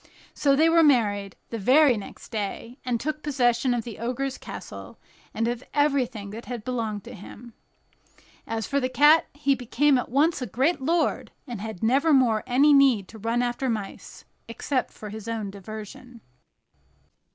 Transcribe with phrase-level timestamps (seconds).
[0.33, 4.97] So they were married the very next day, and took possession of the Ogre's castle,
[5.31, 7.53] and of everything that had belonged to him.
[8.47, 12.73] As for the cat, he became at once a great lord, and had nevermore any
[12.73, 16.21] need to run after mice, except for his own diversion.